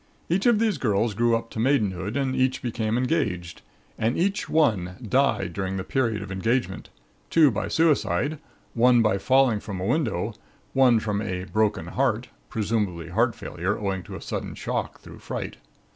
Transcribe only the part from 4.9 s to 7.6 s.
died during the period of engagement, two